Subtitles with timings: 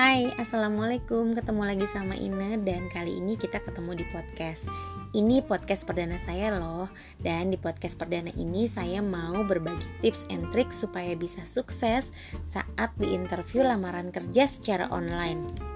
[0.00, 4.64] Hai, Assalamualaikum Ketemu lagi sama Ine Dan kali ini kita ketemu di podcast
[5.12, 6.88] Ini podcast perdana saya loh
[7.20, 12.08] Dan di podcast perdana ini Saya mau berbagi tips and tricks Supaya bisa sukses
[12.48, 15.68] Saat di interview lamaran kerja secara online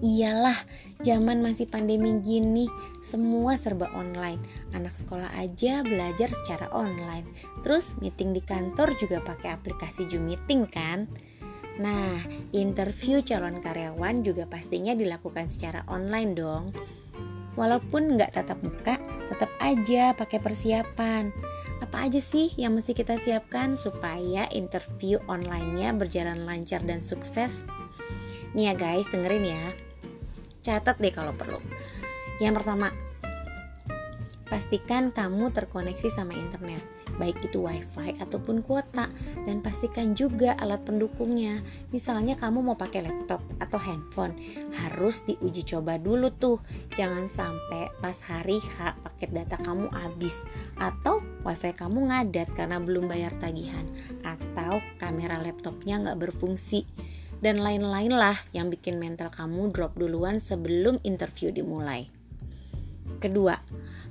[0.00, 0.56] Iyalah,
[1.00, 2.68] zaman masih pandemi gini,
[3.00, 4.36] semua serba online.
[4.76, 7.24] Anak sekolah aja belajar secara online.
[7.64, 11.08] Terus meeting di kantor juga pakai aplikasi Zoom Meeting kan?
[11.74, 12.22] Nah,
[12.54, 16.70] interview calon karyawan juga pastinya dilakukan secara online dong.
[17.58, 21.34] Walaupun nggak tatap muka, tetap aja pakai persiapan.
[21.82, 27.66] Apa aja sih yang mesti kita siapkan supaya interview online-nya berjalan lancar dan sukses?
[28.54, 29.64] Nih ya guys, dengerin ya.
[30.62, 31.58] Catat deh kalau perlu.
[32.38, 32.94] Yang pertama,
[34.46, 39.10] pastikan kamu terkoneksi sama internet baik itu wifi ataupun kuota
[39.46, 41.62] dan pastikan juga alat pendukungnya.
[41.94, 44.34] Misalnya kamu mau pakai laptop atau handphone
[44.74, 46.58] harus diuji coba dulu tuh.
[46.94, 50.38] Jangan sampai pas hari H paket data kamu habis
[50.78, 53.86] atau wifi kamu ngadat karena belum bayar tagihan
[54.26, 56.86] atau kamera laptopnya nggak berfungsi.
[57.44, 62.08] Dan lain-lain lah yang bikin mental kamu drop duluan sebelum interview dimulai.
[63.20, 63.52] Kedua,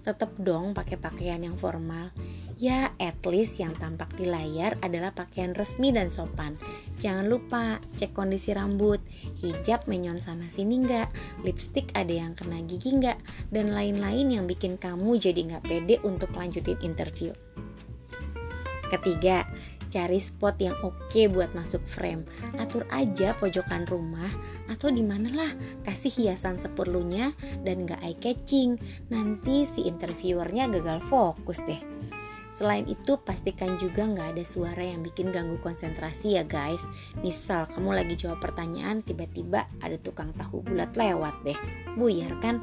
[0.04, 2.12] tetap dong pakai pakaian yang formal.
[2.60, 6.54] Ya, at least yang tampak di layar adalah pakaian resmi dan sopan.
[7.02, 9.02] Jangan lupa cek kondisi rambut,
[9.42, 11.10] hijab menyon sana sini nggak,
[11.42, 13.18] lipstick ada yang kena gigi nggak,
[13.50, 17.34] dan lain-lain yang bikin kamu jadi nggak pede untuk lanjutin interview.
[18.94, 19.50] Ketiga,
[19.94, 22.26] cari spot yang oke buat masuk frame.
[22.58, 24.30] Atur aja pojokan rumah
[24.66, 25.52] atau di mana lah,
[25.86, 28.82] kasih hiasan seperlunya dan gak eye catching.
[29.14, 31.82] Nanti si interviewernya gagal fokus deh.
[32.54, 36.86] Selain itu, pastikan juga nggak ada suara yang bikin ganggu konsentrasi ya guys.
[37.26, 41.58] Misal kamu lagi jawab pertanyaan, tiba-tiba ada tukang tahu bulat lewat deh.
[41.98, 42.62] Buyar kan?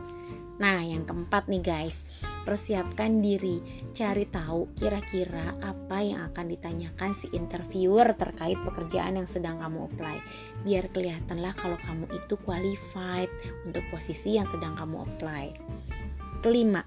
[0.61, 2.05] Nah, yang keempat nih guys,
[2.45, 3.65] persiapkan diri,
[3.97, 10.21] cari tahu kira-kira apa yang akan ditanyakan si interviewer terkait pekerjaan yang sedang kamu apply.
[10.61, 13.33] Biar kelihatanlah kalau kamu itu qualified
[13.65, 15.45] untuk posisi yang sedang kamu apply.
[16.45, 16.85] Kelima,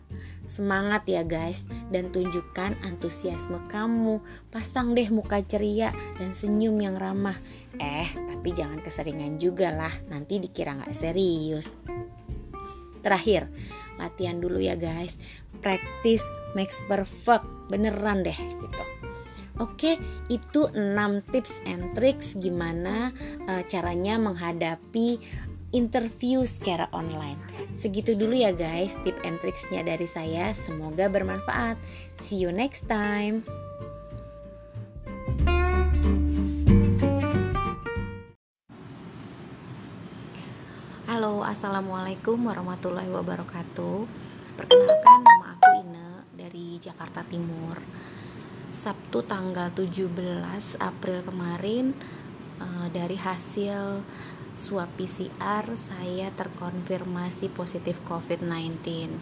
[0.50, 4.22] semangat ya guys dan tunjukkan antusiasme kamu.
[4.54, 7.38] Pasang deh muka ceria dan senyum yang ramah.
[7.78, 11.70] Eh, tapi jangan keseringan juga lah, nanti dikira nggak serius.
[13.04, 13.52] Terakhir,
[14.00, 15.20] latihan dulu ya guys.
[15.60, 16.24] Practice
[16.56, 17.46] makes perfect.
[17.68, 18.84] Beneran deh gitu.
[19.62, 20.02] Oke,
[20.34, 23.14] itu 6 tips and tricks gimana
[23.46, 25.22] uh, caranya menghadapi
[25.74, 27.38] interview secara online.
[27.74, 30.58] Segitu dulu ya guys, tip and tricksnya dari saya.
[30.58, 31.78] Semoga bermanfaat.
[32.18, 33.46] See you next time.
[41.64, 44.04] Assalamualaikum warahmatullahi wabarakatuh.
[44.60, 47.80] Perkenalkan, nama aku Ine dari Jakarta Timur.
[48.68, 50.12] Sabtu tanggal 17
[50.84, 51.96] April kemarin,
[52.60, 54.04] uh, dari hasil
[54.52, 59.16] swab PCR saya terkonfirmasi positif COVID-19.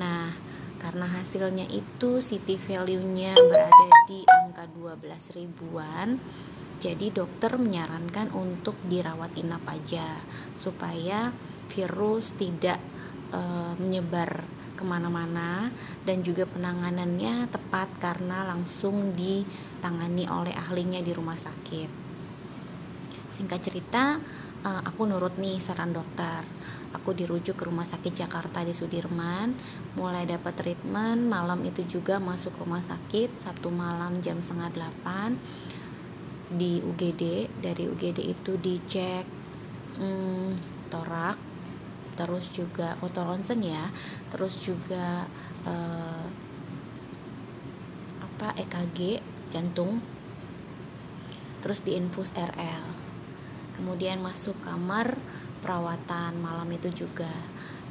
[0.00, 0.32] Nah,
[0.80, 6.24] karena hasilnya itu city value-nya berada di angka 12 ribuan
[6.76, 10.20] jadi dokter menyarankan untuk dirawat inap aja
[10.60, 11.32] supaya
[11.70, 12.78] virus tidak
[13.30, 13.40] e,
[13.78, 14.44] menyebar
[14.76, 15.72] ke mana-mana
[16.04, 21.90] dan juga penanganannya tepat karena langsung ditangani oleh ahlinya di rumah sakit.
[23.32, 24.20] Singkat cerita,
[24.60, 26.44] e, aku nurut nih saran dokter.
[26.94, 29.52] Aku dirujuk ke rumah sakit Jakarta di Sudirman,
[30.00, 31.28] mulai dapat treatment.
[31.28, 35.36] Malam itu juga masuk rumah sakit Sabtu malam jam setengah delapan
[36.46, 39.26] di UGD dari UGD itu dicek
[39.98, 40.50] hmm,
[40.86, 41.38] torak
[42.16, 43.92] terus juga foto ronsen ya.
[44.32, 45.28] Terus juga
[45.68, 46.26] eh,
[48.24, 49.22] apa EKG
[49.52, 50.02] jantung.
[51.62, 53.06] Terus diinfus RL
[53.76, 55.20] kemudian masuk kamar
[55.60, 57.30] perawatan malam itu juga.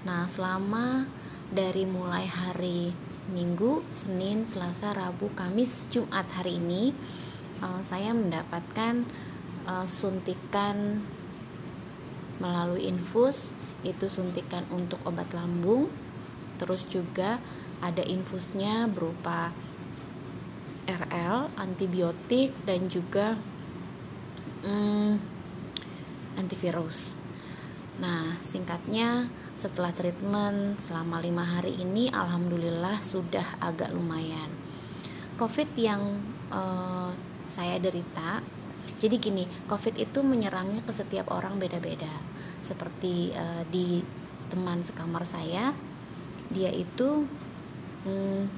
[0.03, 1.05] Nah selama
[1.53, 2.91] dari mulai hari
[3.25, 6.93] Minggu, Senin, Selasa, Rabu, Kamis, Jumat hari ini
[7.61, 9.05] uh, saya mendapatkan
[9.65, 11.01] uh, suntikan
[12.37, 13.49] melalui infus
[13.85, 15.87] itu suntikan untuk obat lambung.
[16.57, 17.37] Terus juga
[17.79, 19.53] ada infusnya berupa
[20.85, 23.37] RL antibiotik dan juga
[24.65, 25.13] hmm,
[26.41, 27.13] antivirus.
[28.01, 34.51] Nah singkatnya setelah treatment selama lima hari ini alhamdulillah sudah agak lumayan.
[35.35, 37.11] Covid yang uh,
[37.45, 38.41] saya derita
[38.99, 42.09] jadi gini covid itu menyerangnya ke setiap orang beda-beda
[42.65, 44.01] seperti uh, di
[44.49, 45.77] teman sekamar saya
[46.49, 47.29] dia itu
[48.05, 48.49] hmm,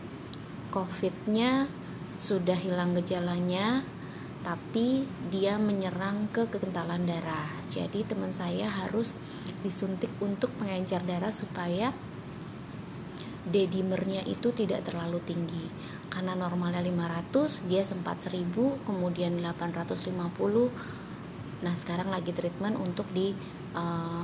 [0.71, 1.68] covidnya
[2.15, 3.83] sudah hilang gejalanya
[4.48, 7.51] tapi dia menyerang ke kekentalan darah.
[7.68, 9.12] Jadi teman saya harus
[9.59, 11.92] disuntik untuk pengencer darah supaya
[13.44, 15.68] dedimernya itu tidak terlalu tinggi.
[16.07, 20.15] Karena normalnya 500 dia sempat 1000 kemudian 850
[21.57, 24.23] nah sekarang lagi treatment untuk diturunkan uh,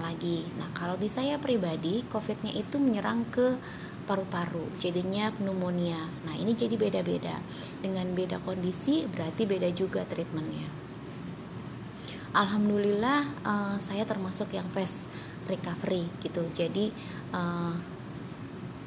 [0.00, 0.48] lagi.
[0.56, 3.60] Nah kalau di saya pribadi covidnya itu menyerang ke
[4.08, 6.08] paru-paru jadinya pneumonia.
[6.24, 7.44] Nah ini jadi beda-beda.
[7.84, 10.64] Dengan beda kondisi berarti beda juga treatmentnya.
[12.32, 15.10] Alhamdulillah uh, saya termasuk yang fast
[15.44, 16.46] recovery gitu.
[16.56, 16.88] Jadi
[17.36, 17.76] uh,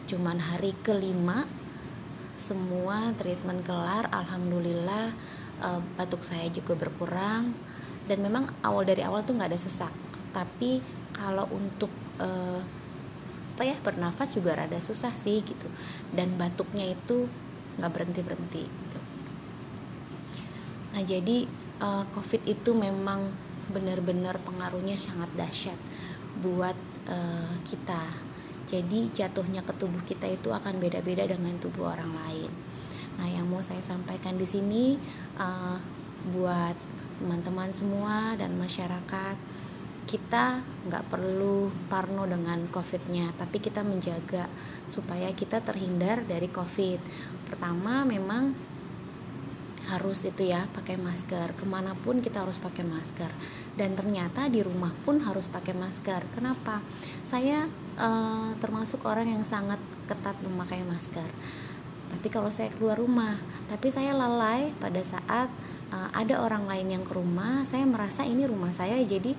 [0.10, 1.46] cuman hari kelima
[2.34, 4.10] semua treatment kelar.
[4.10, 5.14] Alhamdulillah
[5.96, 7.56] batuk saya juga berkurang
[8.08, 9.94] dan memang awal dari awal tuh nggak ada sesak.
[10.36, 10.84] Tapi
[11.14, 12.60] kalau untuk uh,
[13.54, 15.68] apa ya bernafas juga rada susah sih gitu.
[16.12, 17.30] Dan batuknya itu
[17.78, 19.00] nggak berhenti berhenti gitu.
[20.94, 21.50] nah jadi
[21.82, 23.34] uh, covid itu memang
[23.74, 25.80] benar-benar pengaruhnya sangat dahsyat
[26.44, 26.78] buat
[27.10, 28.14] uh, kita.
[28.70, 32.52] Jadi jatuhnya ke tubuh kita itu akan beda-beda dengan tubuh orang lain.
[33.18, 34.98] Nah yang mau saya sampaikan di sini
[35.38, 35.78] uh,
[36.30, 36.78] buat
[37.20, 39.38] teman-teman semua dan masyarakat
[40.04, 44.52] kita nggak perlu parno dengan covidnya tapi kita menjaga
[44.92, 47.00] supaya kita terhindar dari covid.
[47.48, 48.52] Pertama memang
[49.88, 51.56] harus itu ya pakai masker.
[51.56, 53.32] Ke mana pun kita harus pakai masker.
[53.76, 56.24] Dan ternyata di rumah pun harus pakai masker.
[56.36, 56.80] Kenapa?
[57.28, 57.68] Saya
[58.00, 61.28] uh, termasuk orang yang sangat ketat memakai masker
[62.12, 63.40] tapi kalau saya keluar rumah
[63.72, 65.48] tapi saya lalai pada saat
[65.94, 69.38] uh, ada orang lain yang ke rumah saya merasa ini rumah saya jadi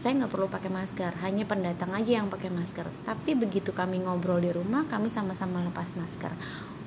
[0.00, 2.88] saya nggak perlu pakai masker hanya pendatang aja yang pakai masker.
[3.04, 6.32] Tapi begitu kami ngobrol di rumah kami sama-sama lepas masker.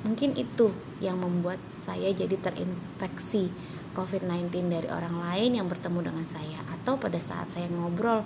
[0.01, 3.53] Mungkin itu yang membuat saya jadi terinfeksi
[3.93, 6.57] COVID-19 dari orang lain yang bertemu dengan saya.
[6.73, 8.25] Atau pada saat saya ngobrol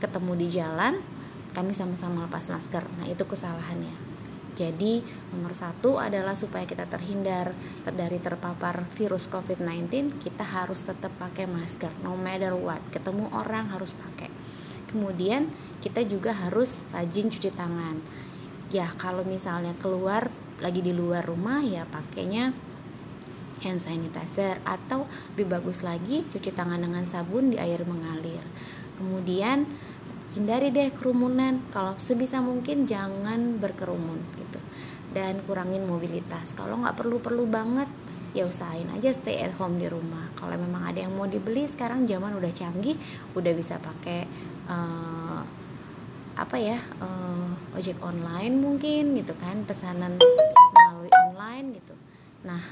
[0.00, 1.04] ketemu di jalan
[1.52, 2.88] kami sama-sama lepas masker.
[2.88, 4.11] Nah itu kesalahannya
[4.52, 5.00] jadi
[5.32, 7.56] nomor satu adalah supaya kita terhindar
[7.88, 12.84] dari terpapar virus COVID-19 kita harus tetap pakai masker no matter what.
[12.92, 14.28] Ketemu orang harus pakai.
[14.92, 15.48] Kemudian
[15.80, 17.96] kita juga harus rajin cuci tangan.
[18.68, 20.28] Ya kalau misalnya keluar
[20.60, 22.52] lagi di luar rumah ya pakainya
[23.64, 28.44] hand sanitizer atau lebih bagus lagi cuci tangan dengan sabun di air mengalir.
[29.00, 29.64] Kemudian
[30.32, 31.60] hindari deh kerumunan.
[31.72, 34.60] Kalau sebisa mungkin jangan berkerumun gitu.
[35.12, 36.52] Dan kurangin mobilitas.
[36.56, 37.88] Kalau nggak perlu-perlu banget
[38.32, 40.32] ya usahain aja stay at home di rumah.
[40.36, 42.96] Kalau memang ada yang mau dibeli sekarang zaman udah canggih
[43.36, 44.24] udah bisa pakai
[44.72, 45.44] uh,
[46.32, 49.68] apa ya uh, ojek online mungkin gitu kan.
[49.68, 51.94] Pesanan melalui online gitu.
[52.48, 52.64] Nah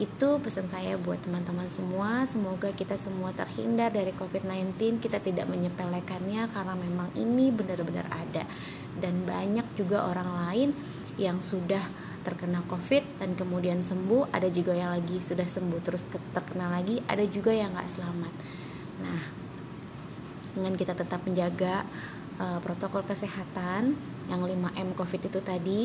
[0.00, 2.24] itu pesan saya buat teman-teman semua.
[2.24, 8.48] Semoga kita semua terhindar dari COVID-19 kita tidak menyepelekannya karena memang ini benar-benar ada.
[8.96, 10.68] Dan banyak juga orang lain
[11.20, 11.84] yang sudah
[12.24, 14.32] terkena COVID dan kemudian sembuh.
[14.32, 17.04] Ada juga yang lagi sudah sembuh terus terkena lagi.
[17.04, 18.32] Ada juga yang nggak selamat.
[19.04, 19.42] Nah
[20.52, 21.84] dengan kita tetap menjaga
[22.36, 23.96] uh, protokol kesehatan
[24.28, 25.82] yang 5M COVID itu tadi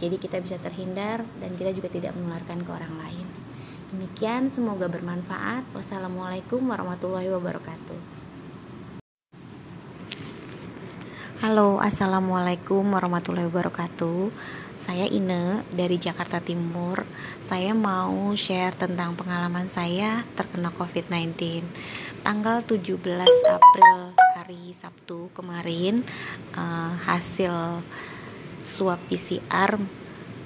[0.00, 3.26] jadi kita bisa terhindar dan kita juga tidak menularkan ke orang lain.
[3.92, 5.68] Demikian, semoga bermanfaat.
[5.76, 8.00] Wassalamualaikum warahmatullahi wabarakatuh.
[11.44, 14.32] Halo, assalamualaikum warahmatullahi wabarakatuh.
[14.80, 17.04] Saya Ine dari Jakarta Timur.
[17.44, 21.60] Saya mau share tentang pengalaman saya terkena COVID-19.
[22.24, 23.04] Tanggal 17
[23.52, 26.08] April hari Sabtu kemarin,
[26.56, 27.84] uh, hasil
[28.70, 29.82] swab PCR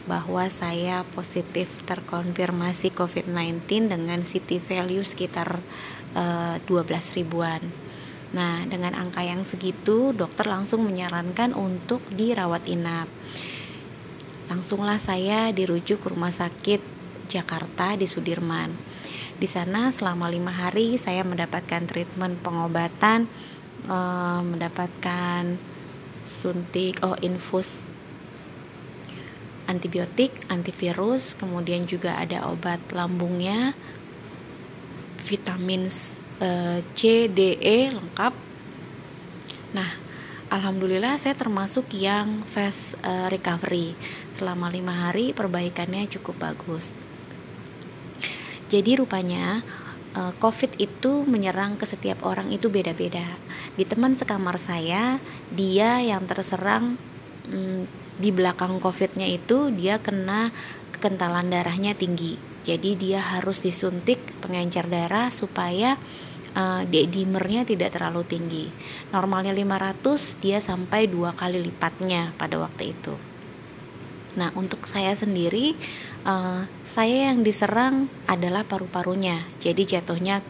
[0.04, 5.60] bahwa saya positif terkonfirmasi COVID-19 dengan city value sekitar
[6.16, 7.60] uh, eh, 12 ribuan.
[8.34, 13.06] Nah, dengan angka yang segitu, dokter langsung menyarankan untuk dirawat inap.
[14.50, 16.82] Langsunglah saya dirujuk ke rumah sakit
[17.30, 18.76] Jakarta di Sudirman.
[19.40, 23.24] Di sana selama lima hari saya mendapatkan treatment pengobatan,
[23.88, 25.56] uh, mendapatkan
[26.28, 27.72] suntik, oh infus
[29.64, 33.72] antibiotik, antivirus, kemudian juga ada obat lambungnya,
[35.24, 35.88] vitamin
[36.42, 38.34] uh, C, D, E lengkap.
[39.72, 39.90] Nah,
[40.52, 43.96] alhamdulillah saya termasuk yang fast uh, recovery.
[44.36, 46.92] Selama lima hari perbaikannya cukup bagus.
[48.68, 49.62] Jadi rupanya
[50.12, 53.38] uh, COVID itu menyerang ke setiap orang itu beda-beda.
[53.78, 55.22] Di teman sekamar saya,
[55.54, 56.98] dia yang terserang
[57.48, 57.86] um,
[58.18, 60.54] di belakang COVID-nya itu dia kena
[60.94, 62.38] kekentalan darahnya tinggi.
[62.64, 66.00] Jadi dia harus disuntik pengencer darah supaya
[66.56, 68.66] uh, dimernya tidak terlalu tinggi.
[69.12, 73.14] Normalnya 500, dia sampai dua kali lipatnya pada waktu itu.
[74.34, 75.76] Nah, untuk saya sendiri,
[76.26, 80.42] uh, saya yang diserang adalah paru-parunya, jadi jatuhnya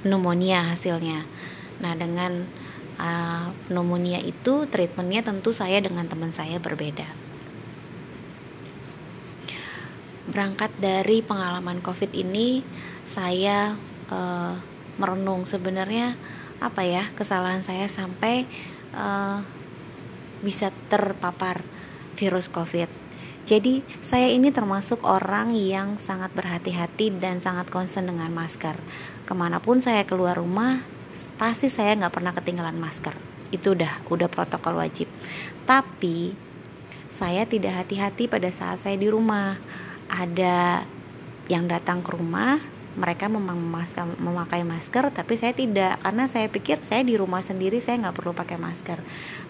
[0.00, 1.26] pneumonia hasilnya.
[1.82, 2.46] Nah, dengan
[2.98, 7.06] uh, pneumonia itu treatmentnya tentu saya dengan teman saya berbeda.
[10.28, 12.60] Berangkat dari pengalaman COVID ini,
[13.08, 13.78] saya
[14.12, 14.60] uh,
[15.00, 16.18] merenung sebenarnya
[16.58, 18.44] apa ya kesalahan saya sampai
[18.92, 19.40] uh,
[20.42, 21.62] bisa terpapar
[22.18, 23.08] virus COVID
[23.48, 28.76] jadi saya ini termasuk orang yang sangat berhati-hati dan sangat concern dengan masker.
[29.24, 30.84] Ke mana pun saya keluar rumah,
[31.38, 33.14] pasti saya nggak pernah ketinggalan masker.
[33.54, 35.08] Itu udah udah protokol wajib.
[35.64, 36.34] Tapi
[37.08, 39.56] saya tidak hati-hati pada saat saya di rumah.
[40.10, 40.84] Ada
[41.48, 42.60] yang datang ke rumah
[42.98, 43.56] mereka memang
[44.18, 48.34] memakai masker tapi saya tidak karena saya pikir saya di rumah sendiri saya nggak perlu
[48.34, 48.98] pakai masker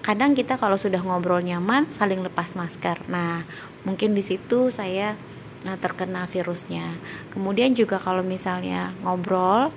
[0.05, 3.49] kadang kita kalau sudah ngobrol nyaman saling lepas masker nah
[3.89, 5.17] mungkin di situ saya
[5.65, 7.01] nah, terkena virusnya
[7.33, 9.73] kemudian juga kalau misalnya ngobrol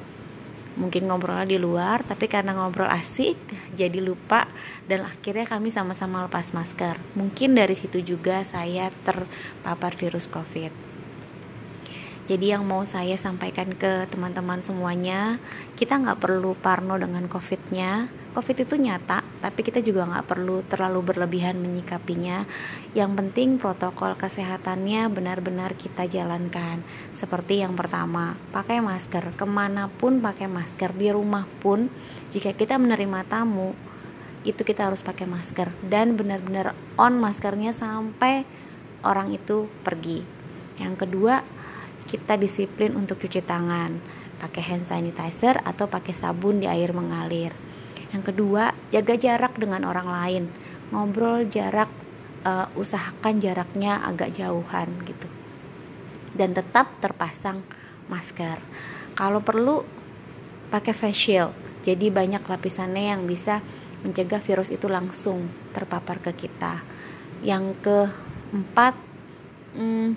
[0.80, 3.36] mungkin ngobrolnya di luar tapi karena ngobrol asik
[3.76, 4.48] jadi lupa
[4.88, 10.92] dan akhirnya kami sama-sama lepas masker mungkin dari situ juga saya terpapar virus covid
[12.32, 15.42] jadi yang mau saya sampaikan ke teman-teman semuanya,
[15.76, 18.08] kita nggak perlu parno dengan COVID-nya.
[18.32, 22.46] COVID itu nyata, tapi kita juga nggak perlu terlalu berlebihan menyikapinya.
[22.94, 26.86] Yang penting protokol kesehatannya benar-benar kita jalankan.
[27.18, 29.34] Seperti yang pertama, pakai masker.
[29.34, 31.90] Ke mana pun pakai masker, di rumah pun,
[32.30, 33.74] jika kita menerima tamu,
[34.46, 35.74] itu kita harus pakai masker.
[35.82, 38.46] Dan benar-benar on maskernya sampai
[39.02, 40.22] orang itu pergi.
[40.78, 41.42] Yang kedua,
[42.06, 47.54] kita disiplin untuk cuci tangan pakai hand sanitizer atau pakai sabun di air mengalir
[48.12, 50.44] yang kedua jaga jarak dengan orang lain.
[50.92, 51.88] Ngobrol jarak
[52.44, 55.28] uh, usahakan jaraknya agak jauhan gitu.
[56.36, 57.64] Dan tetap terpasang
[58.12, 58.60] masker.
[59.16, 59.84] Kalau perlu
[60.72, 61.54] pakai face shield.
[61.82, 63.60] Jadi banyak lapisannya yang bisa
[64.06, 66.84] mencegah virus itu langsung terpapar ke kita.
[67.42, 68.94] Yang keempat
[69.76, 70.14] hmm,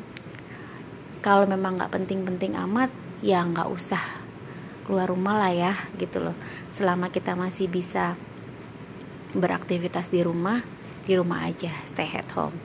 [1.24, 2.92] kalau memang nggak penting-penting amat
[3.24, 4.02] ya nggak usah
[4.84, 6.36] keluar rumah lah ya gitu loh.
[6.68, 8.14] Selama kita masih bisa
[9.34, 10.62] beraktivitas di rumah
[11.04, 12.56] di rumah aja stay at home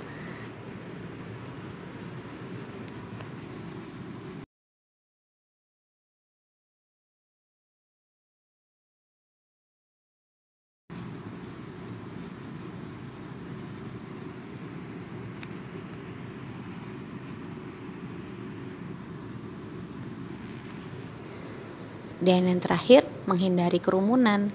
[22.19, 24.51] Dan yang terakhir, menghindari kerumunan.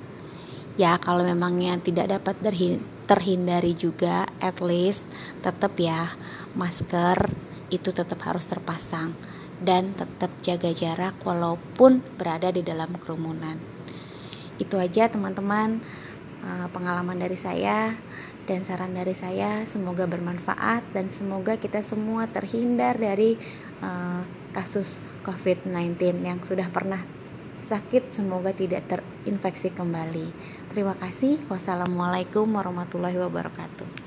[0.76, 2.37] Ya, kalau memangnya tidak dapat
[3.09, 5.04] terhindari juga, at least
[5.40, 6.12] tetap ya
[6.52, 7.33] masker
[7.73, 9.16] itu tetap harus terpasang
[9.62, 13.56] dan tetap jaga jarak walaupun berada di dalam kerumunan.
[14.61, 15.80] Itu aja teman-teman
[16.42, 17.94] eh, pengalaman dari saya
[18.44, 23.40] dan saran dari saya semoga bermanfaat dan semoga kita semua terhindar dari
[23.80, 24.21] uh,
[24.52, 27.00] kasus COVID-19 yang sudah pernah
[27.64, 30.28] sakit semoga tidak terinfeksi kembali.
[30.68, 31.40] Terima kasih.
[31.49, 34.03] Wassalamualaikum warahmatullahi wabarakatuh.